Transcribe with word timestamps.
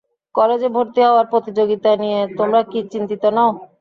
কলেজে 0.35 0.69
ভর্তি 0.75 0.99
হওয়ার 1.03 1.25
প্রতিযোগিতা 1.31 1.91
নিয়ে 2.03 2.19
তোমরা 2.37 2.59
কি 2.71 2.79
চিন্তিত 2.93 3.23
নও? 3.35 3.49